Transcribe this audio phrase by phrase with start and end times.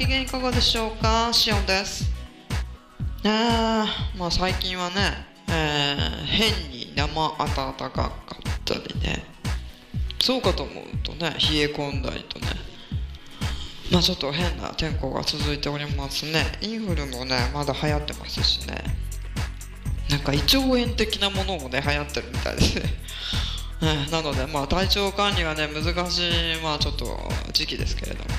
[0.00, 1.28] 機嫌いかがでしょうか？
[1.30, 2.10] シオンです。
[3.22, 3.28] え、
[4.16, 4.94] まあ最近はね、
[5.50, 8.12] えー変に生暖かかっ
[8.64, 9.22] たりね。
[10.18, 12.46] そうかと思うとね冷え込んだりとね。
[13.92, 16.46] まあちょっと変な天候が続いておりますね。
[16.62, 18.82] インフルもねまだ流行ってますしね。
[20.08, 22.84] なんか胃腸炎的なものもね流行ってるみたいですね。
[23.82, 27.20] えーなのでまあ体調管理がね難しいまあちょっと
[27.52, 28.30] 時期ですけれども。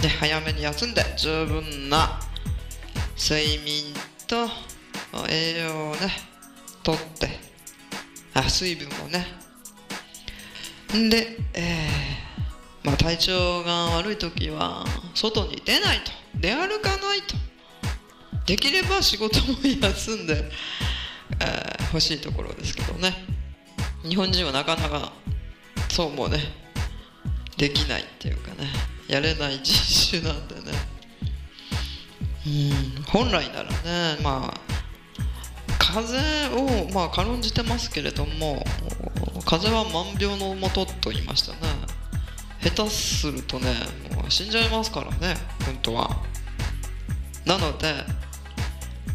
[0.00, 2.20] ね、早めに休んで十分な
[3.18, 3.84] 睡眠
[4.26, 4.48] と
[5.28, 5.98] 栄養をね
[6.82, 7.28] とって
[8.34, 9.26] あ水分をね。
[11.10, 14.84] で、えーまあ、体調が悪い時は
[15.14, 16.12] 外に出ないと。
[16.34, 17.36] 出歩かないと。
[18.46, 20.50] できれば仕事も休んで、
[21.40, 23.12] えー欲しいところですけどね。
[24.04, 25.12] 日本人はなかなか
[25.88, 26.38] そうもね
[27.56, 28.68] できないっていうかね。
[29.10, 30.60] やれない人種なんでね。
[32.46, 34.60] うん本来ならねまあ
[35.78, 36.16] 風
[36.56, 38.64] をまあ軽んじてますけれども
[39.44, 41.58] 風は万病のもとと言いましたね。
[42.62, 43.74] 下手するとね
[44.14, 45.34] もう死んじゃいますからね
[45.66, 46.10] 本当は。
[47.44, 47.92] なので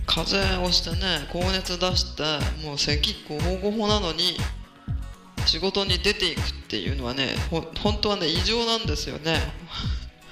[0.05, 2.23] 風邪をしてね高熱出して
[2.65, 4.37] もう咳ごほごほなのに
[5.45, 9.39] 仕事に出ていくっていうのはね本当はね異常なんですよね。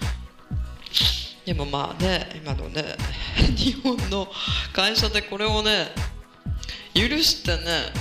[1.46, 2.96] でもまあね今のね
[3.56, 4.32] 日本の
[4.72, 5.92] 会社でこれをね
[6.94, 7.92] 許してね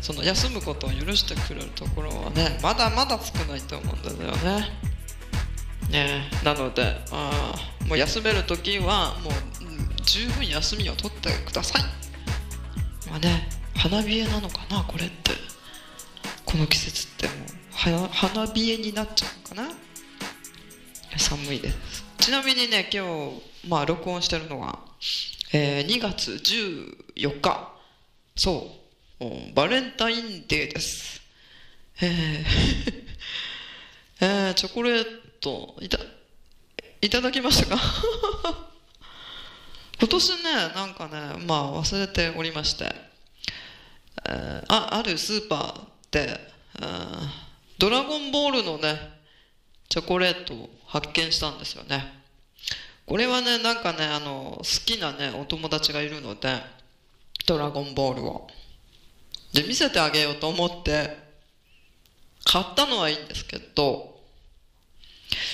[0.00, 4.70] その休むことを許してくれるところはねまだまだ少ないと思うんですよね。
[5.90, 7.54] ねなのであ
[7.86, 9.32] もう休める時はもう
[10.04, 11.82] 十分休みを取ってください。
[13.10, 15.45] まあね花冷えなのかなこれって。
[16.56, 17.32] この季節っても
[17.98, 19.74] うは花冷えになっちゃうのかな？
[21.18, 21.76] 寒いです。
[22.16, 23.04] ちなみにね今
[23.62, 24.78] 日まあ録音してるのは、
[25.52, 26.30] えー2月
[27.14, 27.72] 14日。
[28.36, 28.70] そ
[29.20, 29.24] う。
[29.26, 31.20] うんバレンタインデーです。
[32.00, 32.46] えー
[34.24, 35.06] えーチョコレー
[35.40, 35.98] トいた
[37.02, 37.76] いただきましたか？
[40.00, 40.42] 今年ね
[40.74, 42.90] なんかねまあ忘れておりまして。
[44.26, 45.95] えーああるスーパ、ー
[47.78, 48.96] ドラゴンボールのね
[49.88, 52.04] チョコレートを発見したんですよね。
[53.06, 56.60] これはねなんかねあの好きなねお友達がいるので
[57.46, 58.48] ドラゴンボールを。
[59.52, 61.16] で見せてあげようと思って
[62.44, 64.20] 買ったのはいいんですけど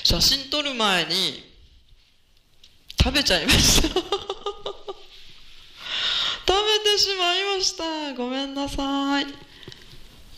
[0.03, 1.53] 写真撮る前に
[3.03, 3.89] 食べちゃいました。
[6.45, 8.15] 食べてしまいました。
[8.15, 9.52] ごめんなさい。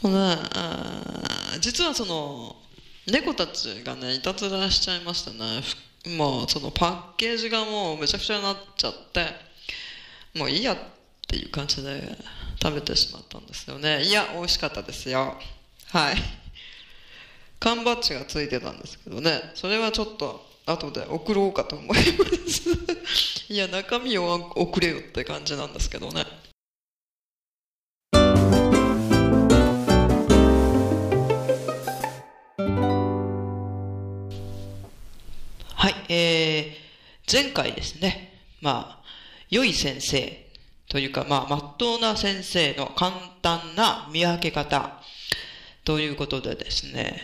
[0.05, 0.19] もうね
[0.55, 2.57] あー実はその
[3.11, 5.63] 猫たちがねいたずらしちゃいましたね
[6.17, 9.27] もうそのパッケージがもうめちゃくちゃになっちゃって
[10.39, 10.77] もういいやっ
[11.27, 12.19] ていう感じで
[12.63, 14.03] 食べてしまったんですよね。
[14.03, 15.35] いや美味しかったですよ。
[15.91, 16.17] はい。
[17.61, 19.41] 缶バッジがついてたんですけどね。
[19.55, 23.53] それはちょっと後で送ろうかと思います。
[23.53, 26.25] いや中身を送れよって感じなんですけどね。
[37.35, 39.05] 前回ですね、まあ、
[39.51, 40.47] 良い先生
[40.89, 43.11] というか、まあ、まっとうな先生の簡
[43.43, 45.03] 単な見分け方
[45.85, 47.21] ということでですね、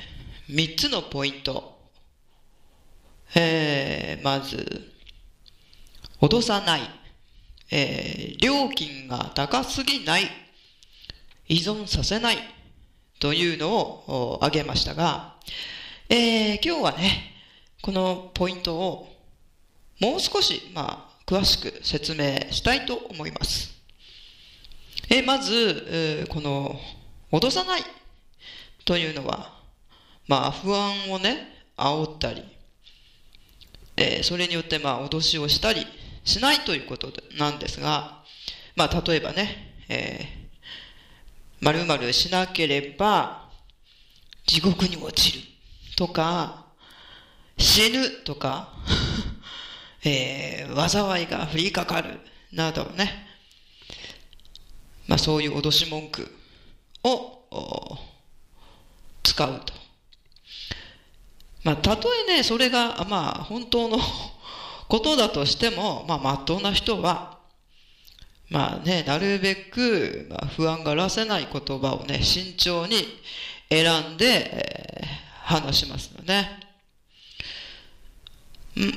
[0.49, 1.79] 3つのポイント。
[3.37, 4.91] えー、まず、
[6.21, 6.81] 脅さない、
[7.71, 10.25] えー、料金が高すぎない、
[11.47, 12.39] 依存させない。
[13.21, 15.37] というのを挙げましたが、
[16.09, 17.33] えー、今日はね、
[17.81, 19.20] このポイントを
[20.01, 23.71] もう少し、まあ、詳しく説明したいと思います。
[25.11, 26.81] えまず、えこの、
[27.31, 27.83] 脅さない
[28.85, 29.53] というのは、
[30.27, 32.45] まあ、不安をね、煽ったり、
[33.97, 35.87] えそれによって、まあ、脅しをしたり
[36.25, 38.23] しないということなんですが、
[38.77, 43.51] まあ、例えばね、えー、〇〇しなければ
[44.47, 45.45] 地獄に落ちる
[45.97, 46.67] とか、
[47.59, 48.73] 死ぬとか、
[50.05, 52.21] えー、災いが降りかかる
[52.53, 53.27] などね、
[55.07, 56.31] まあそういう脅し文句
[57.05, 57.99] を
[59.23, 59.81] 使うと。
[61.63, 63.99] まあ、たとえね、それが、まあ、本当の
[64.89, 67.39] ことだとしても、まあ、まっとうな人は、
[68.49, 73.07] まあね、なるべく、まあ、不安がらせない言葉をね、慎重に
[73.69, 75.07] 選んで、えー、
[75.45, 76.70] 話しますよね。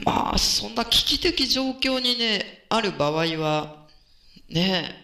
[0.05, 3.85] まあ、そんな危機的状況にね、ある場合は、
[4.49, 5.03] ね、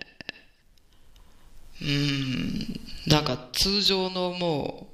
[1.82, 4.90] うん、なんか通常のも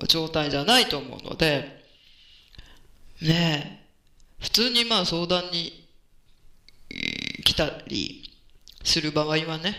[0.00, 1.84] う状態じゃないと思うので、
[3.22, 3.84] ね
[4.38, 5.88] 普通にまあ相談に
[7.42, 8.30] 来たり
[8.84, 9.74] する場合はね、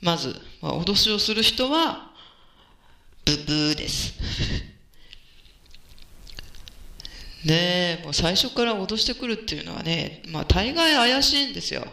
[0.00, 2.10] まず、まあ、脅しをする人は、
[3.24, 4.14] ブブーです。
[7.46, 11.86] ねえ、もう最初から脅してくるっていうのはね、まあ大概怪しいんですよ。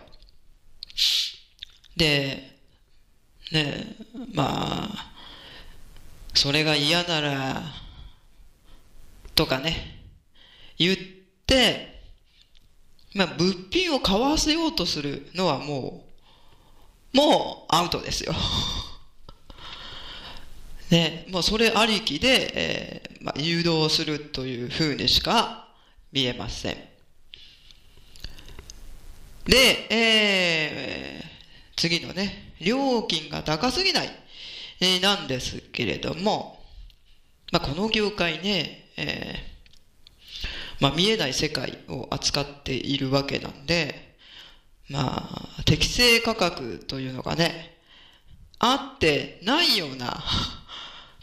[1.95, 2.57] で、
[3.51, 3.95] ねえ、
[4.33, 5.11] まあ、
[6.33, 7.61] それが嫌なら、
[9.35, 10.01] とかね、
[10.79, 10.97] 言っ
[11.45, 12.01] て、
[13.13, 16.03] まあ物品を買わせようとするのはも
[17.13, 18.33] う、もうアウトですよ。
[20.93, 25.67] ね、もうそれありきで、えー、まあ、誘導するというふうにしか
[26.11, 26.75] 見えません。
[29.45, 31.25] で、えー、
[31.75, 34.09] 次のね、料金が高すぎない、
[34.81, 36.63] えー、なんですけれども、
[37.51, 44.15] まあ、この業界ね、えー、まあ、見えない世界を扱っているわけなんで、
[44.89, 47.79] まあ、適正価格というのがね、
[48.59, 50.23] あってないような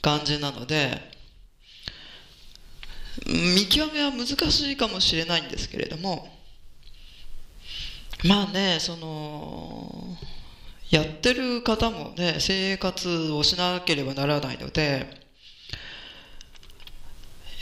[0.00, 1.11] 感じなので、
[3.26, 6.29] 見極めは難しいかもしれないんですけれども、
[8.25, 10.17] まあね、その、
[10.91, 15.20] やってる方もね、生活をしなければならないので、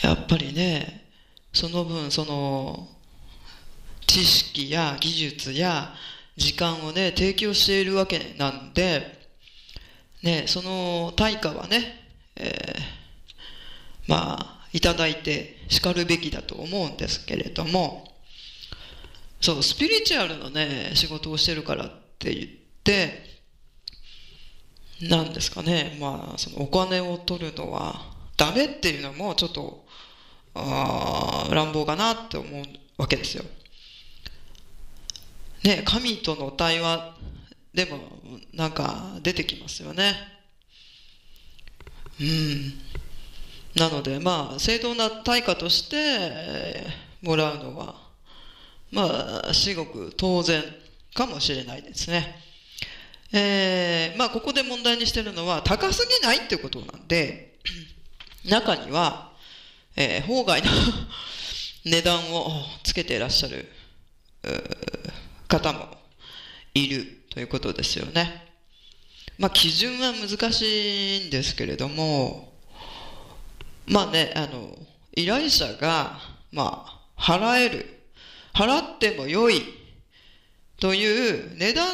[0.02, 1.04] やっぱりね、
[1.52, 2.88] その分、その、
[4.06, 5.94] 知識や技術や
[6.36, 9.18] 時間をね、提供しているわけなんで、
[10.22, 12.07] ね、その対価はね、
[12.38, 18.08] えー、まあ、いただいて叱るべきだと思うんですけれども、
[19.40, 22.48] そう、スピリチュアルのね、仕事をしてるからって言っ
[22.82, 23.28] て、
[25.02, 28.00] なんですかね、まあ、そのお金を取るのは
[28.36, 29.86] ダメっていうのもちょっと、
[30.54, 32.64] あ乱暴かなって思う
[32.96, 33.44] わけですよ。
[35.62, 37.16] ね、神との対話
[37.74, 37.98] でも
[38.54, 40.37] なんか出てきますよね。
[42.20, 42.74] うん。
[43.74, 47.96] なので、まあ、正当な対価として、もらうのは、
[48.92, 50.62] まあ、至極当然
[51.14, 52.36] かもしれないですね。
[53.32, 57.58] えー、まあ、ここで問題にしてるのは、高すぎないってことなんで、
[58.44, 59.32] 中には、
[59.96, 60.70] えー、法外な
[61.84, 63.70] 値段をつけていらっしゃる
[65.48, 65.98] 方も
[66.74, 68.47] いるということですよね。
[69.38, 72.52] まあ、基準は難しいんですけれども、
[73.86, 74.76] まあね、あの、
[75.14, 76.18] 依頼者が、
[76.50, 77.86] まあ、払える、
[78.52, 79.62] 払っても良い
[80.80, 81.86] という値段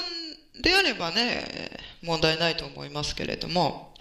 [0.63, 1.71] であればね、
[2.03, 3.95] 問題ないと思いますけれども、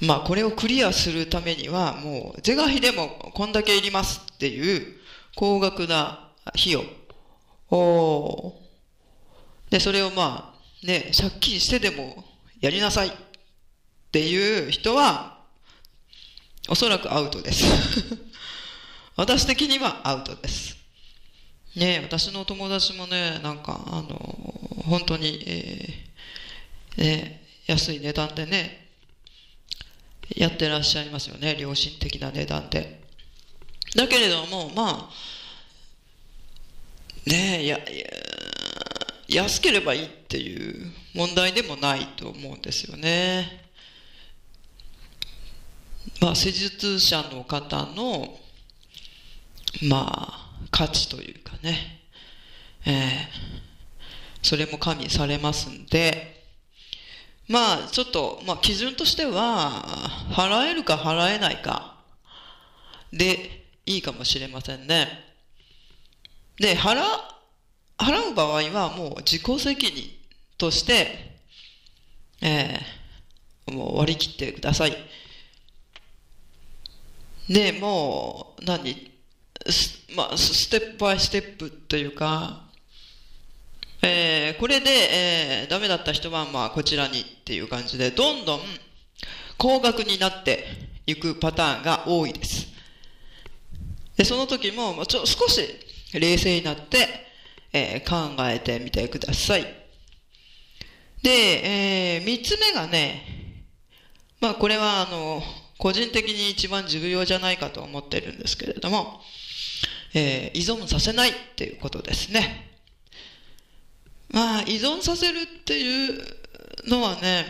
[0.00, 4.98] まあ、これをクリアするためには、もう、是が非でもこんだけいりますっていう
[5.36, 6.82] 高額な費用。
[7.70, 8.54] お
[9.70, 12.24] で、それをまあ、ね、借金してでも
[12.60, 13.12] やりなさいっ
[14.12, 15.38] ていう人は、
[16.68, 17.64] おそらくアウトです。
[19.16, 20.76] 私的にはアウトです。
[21.74, 28.88] ね私の友達もね、なんか、あの、本当に、えー、ね、安い値段でね、
[30.36, 33.00] やってらっしゃいますよね、良心的な値段で。
[33.94, 37.84] だけれども、まあ、ねえ、や、や
[39.28, 43.68] 安ければいいっていう問題でもないと思うんですよね。
[46.20, 48.38] まあ、施術者の方の、
[49.88, 52.00] まあ、価値というかね、
[52.86, 56.44] えー、それも加味されますんで、
[57.48, 59.84] まあ、ちょっと、まあ、基準としては、
[60.32, 61.96] 払えるか払えないか
[63.12, 65.08] でいいかもしれませんね。
[66.56, 67.00] で、払、
[67.96, 70.17] 払う場合はもう自己責任
[70.58, 71.38] として、
[72.42, 74.96] えー、もう割り切ってください。
[77.48, 79.12] で、もう、何？
[80.14, 82.64] まあ、ステップバイステップというか、
[84.02, 88.60] えー、これで、えー、ダメだった人は、まあ、こちらにっていう感じで、どんどん、
[89.56, 90.64] 高額になって
[91.06, 92.68] いくパターンが多いです。
[94.16, 95.60] で、その時も、まあちょ少し
[96.12, 97.08] 冷静になって、
[97.72, 99.77] えー考えてみてください。
[101.22, 103.64] で、えー三つ目がね、
[104.40, 105.42] まあこれはあの、
[105.78, 109.20] 個人的に一番重要じゃないかと思ってるんですけれども、
[110.14, 112.68] えー依存させないっていうことですね。
[114.30, 116.22] まあ依存させるっていう
[116.86, 117.46] のはね、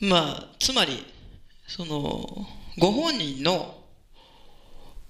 [0.00, 1.04] まあつまり、
[1.66, 2.46] その、
[2.78, 3.80] ご本人の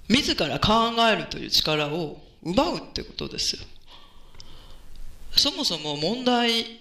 [0.08, 0.72] 自ら考
[1.08, 3.62] えるという力を奪うってことですよ。
[5.36, 6.80] そもそも問題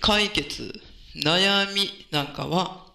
[0.00, 0.72] 解決、
[1.16, 2.86] 悩みなんかは、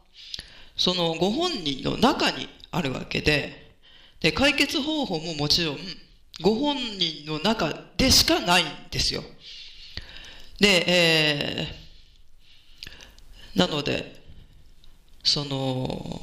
[0.76, 3.72] そのご本人の中にあるわけで、
[4.20, 5.78] で、解決方法ももちろん、
[6.42, 9.24] ご本人の中でしかないんですよ。
[10.60, 14.22] で、えー、なので、
[15.24, 16.22] その、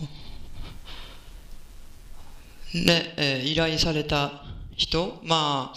[2.74, 4.44] ね、えー依頼された
[4.76, 5.76] 人、まあ、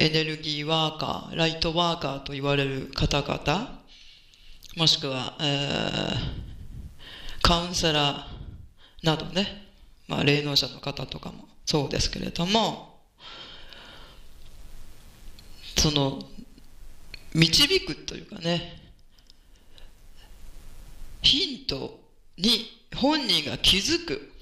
[0.00, 3.82] エネルギーワーカー、ライトワーカーと言われる方々、
[4.74, 6.50] もしくは、えー
[7.42, 9.66] カウンセラーなどね、
[10.08, 13.00] まあ、霊能者の方とかもそうですけれども、
[15.76, 16.22] その、
[17.34, 18.80] 導くというかね、
[21.20, 22.00] ヒント
[22.38, 24.32] に本人が気づく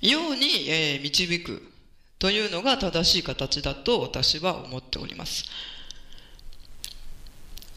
[0.00, 1.77] ように、えー導く。
[2.18, 5.44] というのが正しい形だと私は思っております。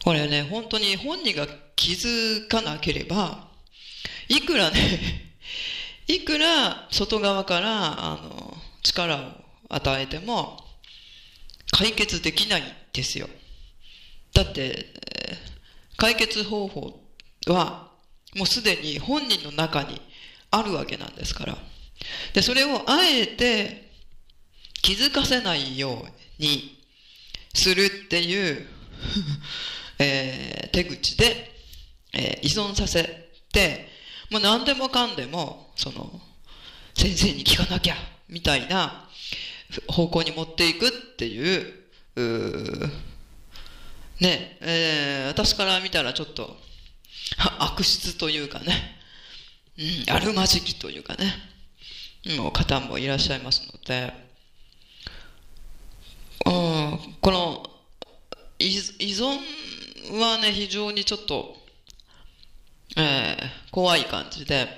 [0.04, 1.46] これね、本当に本人が
[1.76, 3.48] 気づかなければ、
[4.28, 5.32] いくらね、
[6.08, 9.32] いくら外側からあの力を
[9.68, 10.66] 与えても
[11.70, 13.28] 解決できないんですよ。
[14.34, 14.86] だって、
[15.96, 17.00] 解決方法
[17.46, 17.90] は
[18.34, 20.00] もうすでに本人の中に
[20.50, 21.58] あるわけなんですから。
[22.32, 23.91] で、それをあえて
[24.82, 26.04] 気づかせないよ
[26.38, 26.78] うに
[27.54, 28.66] するっていう、
[29.98, 31.54] えー手口で、
[32.12, 33.88] えー依存させて、
[34.30, 36.20] もう何でもかんでも、その、
[36.94, 37.96] 先生に聞かなきゃ、
[38.28, 39.08] みたいな
[39.86, 41.74] 方向に持っていくっていう、
[42.16, 42.88] う
[44.20, 46.60] ね、えー私から見たらちょっと、
[47.58, 48.98] 悪質というかね、
[49.78, 51.34] うん、あるまじきというかね、
[52.36, 54.31] もう方もいらっしゃいますので、
[57.20, 57.70] この
[58.58, 59.38] 依存
[60.18, 61.56] はね、非常にちょっと、
[62.96, 64.68] えー怖い感じで、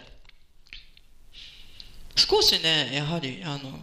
[2.14, 3.76] 少しね、やはり、あの、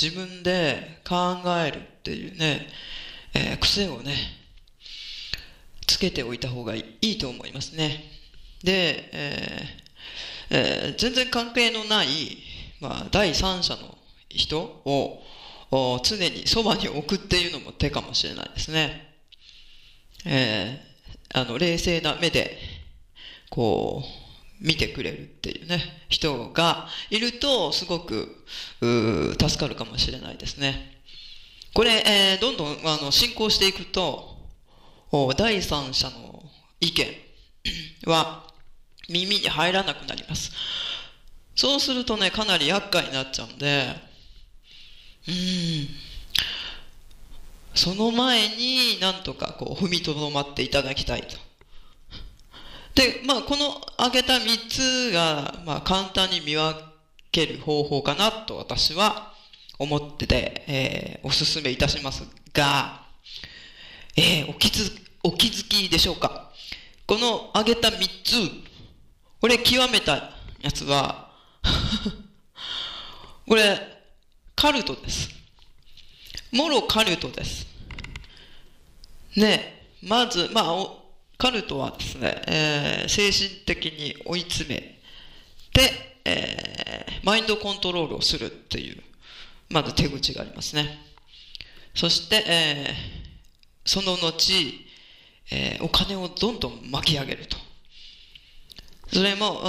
[0.00, 2.66] 自分で考えるっていうね、
[3.34, 4.14] えー癖をね、
[5.86, 8.04] つけておいた方がいいと思いますね。
[8.62, 12.08] で、えーえー全然関係のない、
[12.80, 13.96] まあ、第三者の
[14.28, 15.22] 人を
[16.04, 19.14] 常にそばに置くっていうのも手かもしれないですね。
[20.26, 20.92] えー
[21.34, 22.58] あの、冷静な目で、
[23.48, 28.44] こう、見てくれるっていうね、人がいると、すごく、
[28.82, 31.00] う助かるかもしれないですね。
[31.72, 34.36] これ、えーどんどん、あの、進行していくと、
[35.36, 36.42] 第三者の
[36.80, 37.06] 意見
[38.06, 38.46] は
[39.08, 40.52] 耳に入らなくなります。
[41.54, 44.11] そうするとね、かなり厄介になっちゃうんで、
[45.28, 45.88] うん、
[47.74, 51.36] その前になんとかこう踏みとどまっていただきたいと。
[52.94, 56.78] で、まあ、この挙げた3つが、まあ、簡単に見分
[57.30, 59.32] ける方法かなと私は
[59.78, 63.06] 思ってて、えーお勧めいたしますが、
[64.16, 64.90] えーお気づ、
[65.22, 66.50] お気づきでしょうか
[67.06, 68.50] この挙げた3つ、
[69.40, 71.30] これ極めたやつは、
[73.48, 73.91] これ、
[74.62, 75.28] カルトです。
[76.52, 77.66] もろカルトです。
[79.36, 80.86] ね、まず、まあ、
[81.36, 85.00] カルトはですね、えー精神的に追い詰め
[85.72, 89.02] て、えーマインドコントロールをするっていう、
[89.68, 90.96] まず手口がありますね。
[91.92, 92.92] そして、えー
[93.84, 94.32] その後、
[95.50, 97.56] えーお金をどんどん巻き上げると。
[99.12, 99.60] それも、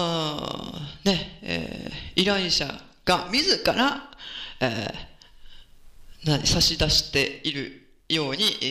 [1.03, 2.67] ね、えー依頼者
[3.05, 4.11] が自ら、
[4.59, 8.65] えー差し出しているように、え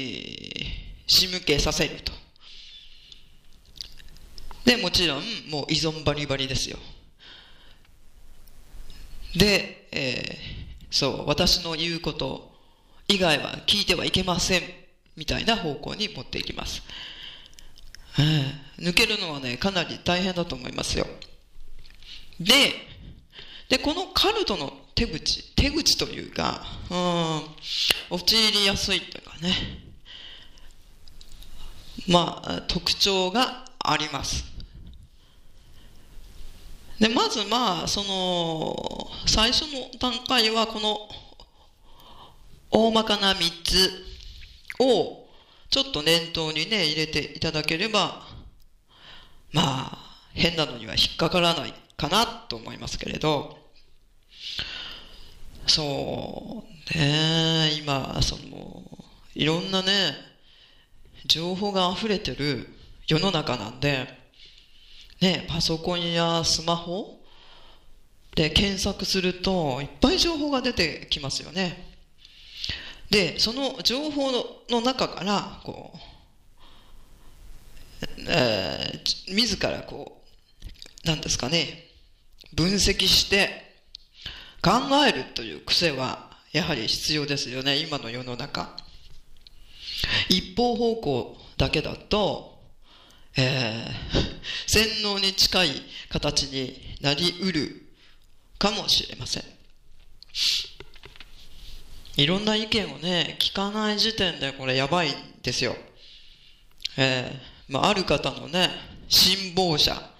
[0.78, 2.12] ー仕向けさせると。
[4.64, 6.78] で、もちろん、もう依存バリバリですよ。
[9.36, 12.52] で、えーそう、私の言うこと
[13.08, 14.62] 以外は聞いてはいけません、
[15.16, 16.82] みたいな方向に持っていきます。
[18.18, 21.06] えー抜けるのはね、かなり大変だと思いますよ。
[22.40, 22.72] で、
[23.68, 29.54] で、このカルトの手口、手口というか、うん、陥りやすいというかね、
[32.08, 34.44] まあ、特徴があります。
[36.98, 41.08] で、まずまあ、その、最初の段階はこの、
[42.70, 43.90] 大まかな3つ
[44.78, 45.26] を、
[45.70, 48.26] ちょっと念頭にね、入れていただければ、
[49.52, 49.98] まあ、
[50.32, 53.58] 変なのには引っかからないかなと思いますけれど、
[55.74, 58.82] そうね、今、その、
[59.34, 60.14] いろんなね、
[61.24, 62.68] 情報が溢れてる
[63.06, 64.06] 世の中なんで、
[65.22, 67.18] ね、パソコンやスマホ
[68.34, 71.94] で検索すると、いっぱい情報が出てきますよね。
[73.08, 75.98] で、その情報のの中から、こう、
[78.28, 80.22] えー自らこ
[81.02, 81.88] う、なんですかね、
[82.52, 83.61] 分析して
[84.62, 84.70] 考
[85.06, 88.76] えるという癖はやはり必要ですよね、今の世の中。
[90.28, 92.60] 一方方向だけだと、
[93.36, 94.32] えー
[94.66, 97.82] 洗脳に近い形になりうる
[98.58, 99.44] かもしれません。
[102.16, 105.76] いろんな意見をね、聞かない時点でこれやばいんですよ。
[106.96, 108.70] えーまあ、ある方のね、
[109.08, 110.11] 信望者、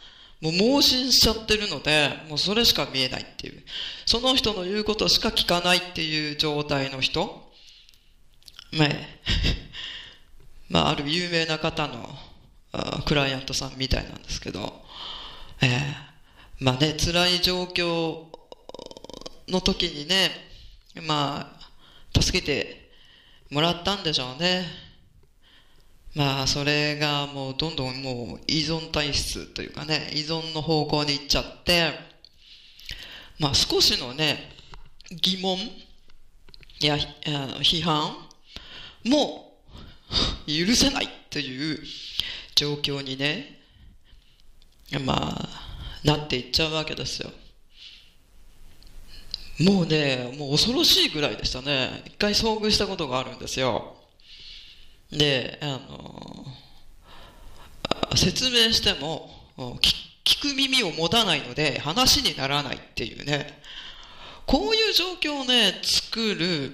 [0.43, 3.63] もう盲信しちゃってるので、もうそれしか見えないっていう。
[4.05, 7.51] その人の言うことしか聞かないっていう状態の人。
[8.73, 8.89] まあ、
[10.69, 12.09] まあ、ある有名な方の
[13.07, 14.83] クライアントさんみたいなんですけど、
[15.63, 16.13] えー
[16.63, 18.27] まあね、辛い状況
[19.49, 20.31] の時にね、
[21.09, 21.59] ま
[22.15, 22.93] あ、助けて
[23.51, 24.65] もらったんでしょうね。
[26.15, 31.91] まあ、それがもうどんどんもう依存体質というかね、依存の方向に行っちゃって、
[33.39, 34.51] まあ少しのね、
[35.11, 35.59] 疑問
[36.81, 38.15] や批判
[39.05, 39.59] も
[40.47, 41.83] 許せないという
[42.55, 43.61] 状況にね、
[45.01, 45.49] まあ、
[46.05, 47.31] なっていっちゃうわけですよ。
[49.61, 52.03] もうね、もう恐ろしいぐらいでしたね。
[52.07, 54.02] 一回遭遇したことがあるんですよ。
[55.13, 56.47] で、あの、
[58.11, 63.61] あ説明しても、聞聞く耳を持たないので話にならないっていうね。
[64.47, 66.73] こういう状況をね、作る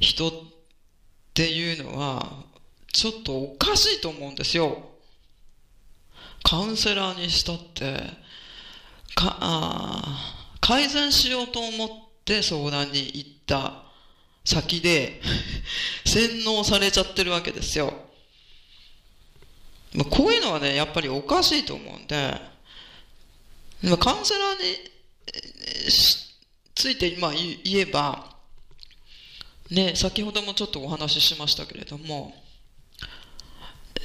[0.00, 0.32] 人っ
[1.34, 2.44] ていうのは、
[2.92, 4.90] ちょっとおかしいと思うんですよ。
[6.42, 8.00] カウンセラーにしたって、
[9.14, 11.88] か、あ改善しようと思っ
[12.24, 13.87] て相談に行った
[14.48, 15.20] 先で
[16.06, 17.92] 洗脳されちゃってるわけですよ。
[19.92, 22.34] まあこういうのはね、やっぱりおかしいと思うんで、
[23.82, 24.88] まあカウンセラーに
[26.74, 28.36] ついて、まあ、言えば、
[29.70, 32.32] ね、先ほどもちょっとお話ししましたけれども、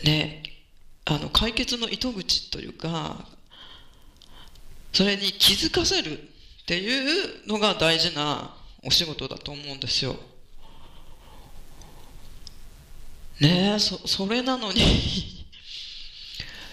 [0.03, 0.43] ね、
[1.05, 3.29] あの解決の糸口というか、
[4.91, 8.53] それに気づかせるっていうのが大事な
[8.83, 10.17] お仕事だと思うんですよ。
[13.39, 14.81] ねえ、そ、それなのに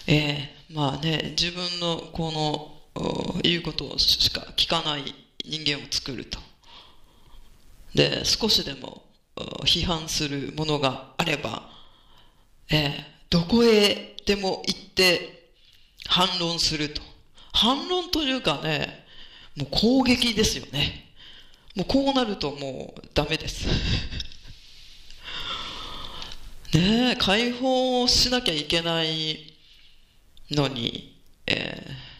[0.06, 2.30] ええまあね、自分のこ
[2.94, 6.38] の言うことしか聞かない人間を作ると。
[7.94, 9.04] で、少しでも
[9.64, 11.70] 批判するものがあれば、
[12.68, 15.52] ええどこへでも行って
[16.06, 17.00] 反論すると。
[17.52, 19.06] 反論というかね、
[19.56, 21.12] もう攻撃ですよね。
[21.76, 23.68] もうこうなるともうダメです。
[26.74, 29.54] ねえ、解放しなきゃいけない
[30.50, 32.10] のに、えー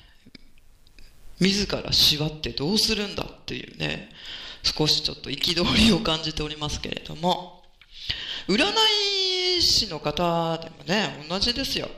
[1.41, 4.11] 自ら縛ってどうするんだっていうね、
[4.63, 7.63] 少しちょっと憤りを感じておりますけれども、
[8.47, 8.59] 占
[9.59, 11.89] い師の方でもね、同じですよ。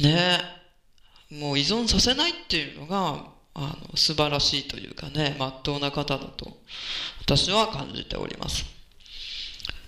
[0.00, 0.40] ね
[1.30, 6.58] え、もう依存させないっていうのが、あの、素晴らしいというかね、まっとうな方だと、
[7.20, 8.77] 私は感じております。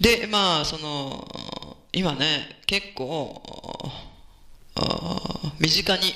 [0.01, 3.43] で、まあ、その、今ね、結構、
[5.59, 6.15] 身近に、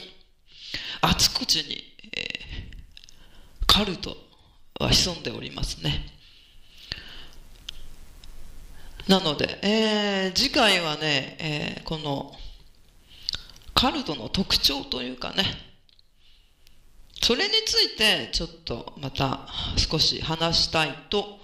[1.03, 1.85] あちこちに、
[2.17, 2.45] えー
[3.67, 4.17] カルト
[4.79, 6.07] は潜んでおりますね。
[9.09, 12.33] なので、えー次回はね、えーこの
[13.75, 15.45] カルトの特徴というかね、
[17.21, 21.39] それについてちょっとまた少し話したいと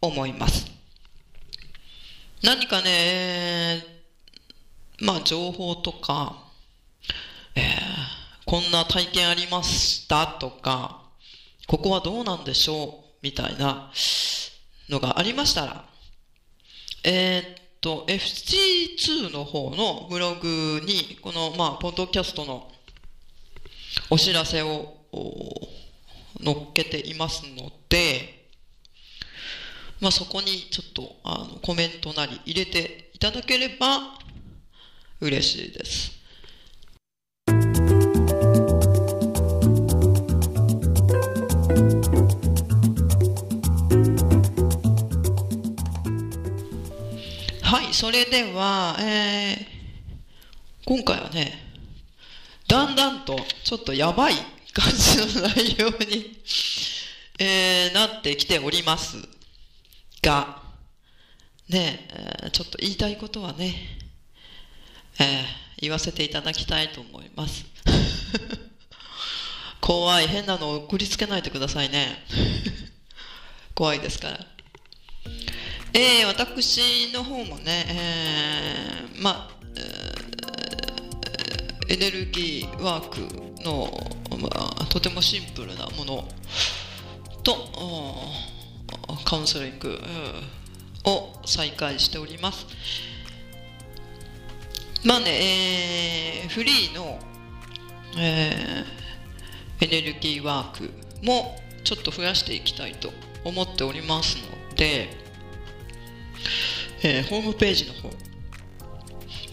[0.00, 0.71] 思います。
[2.42, 3.84] 何かね、
[5.00, 6.42] まあ情報とか、
[7.54, 7.64] えー、
[8.46, 11.02] こんな体験ありましたとか、
[11.68, 13.92] ここはどうなんでしょうみたいな
[14.88, 15.84] のがありましたら、
[17.04, 22.68] えー、っと、FC2 の方のブログに、この、まあ、ポッドキャストの
[24.10, 24.98] お知らせを
[26.42, 28.41] 載っけていますので、
[30.02, 34.18] まあ、そこにちょっとあのコメントなり入れていただければ
[35.20, 36.10] 嬉しいです。
[47.62, 49.64] はい、それでは、えー、
[50.84, 51.52] 今回はね、
[52.66, 54.34] だんだんとちょっとやばい
[54.72, 56.42] 感じの内容に
[57.38, 59.16] えー、なってきております
[60.22, 60.62] が、
[61.68, 62.08] ね
[62.44, 63.74] え、ちょっと言いたいことはね、
[65.18, 65.26] えー、
[65.80, 67.64] 言わせていただきたいと思います。
[69.80, 72.24] 怖い、変なの送りつけないでくださいね。
[73.74, 74.46] 怖いですから。
[75.92, 80.12] えー、私の方もね、えー、まあ、え
[81.94, 83.92] エネルギーワークの、
[84.38, 84.48] ま
[84.80, 86.28] あ、とてもシンプルなもの
[87.42, 87.68] と
[89.32, 89.98] カウンセリング
[91.04, 92.66] を再開しております。
[95.06, 97.18] まあね、えー、フリーの、
[98.18, 100.90] えー、エネルギーワーク
[101.24, 103.10] もちょっと増やしていきたいと
[103.42, 105.08] 思っておりますので、
[107.02, 108.10] えー、ホームページの方、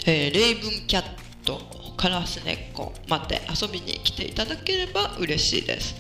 [0.06, 1.06] えー、レイブンキャッ
[1.46, 1.62] ト
[1.96, 5.96] カラスネッコまで遊びに来ていただければ嬉しいです。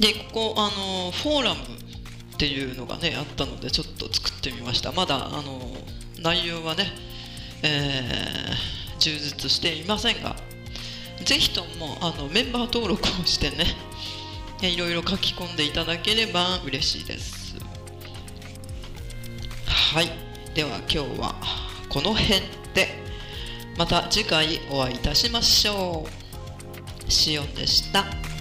[0.00, 1.83] でここあのフォーラム
[2.34, 4.92] っていうのがねあったのでちょっと作ってみました。
[4.92, 5.76] まだあの
[6.20, 6.86] 内容はね、
[7.62, 10.36] えー、充実していませんが
[11.24, 13.66] ぜひともあのメンバー登録をしてね
[14.62, 17.56] いろいろ書き込んでいただければ嬉しいです。
[19.66, 20.10] はい。
[20.54, 21.34] では今日は
[21.88, 22.40] この辺
[22.74, 22.88] で
[23.76, 26.06] また次回お会いいたしましょ
[27.08, 27.10] う。
[27.10, 28.33] シオンでした。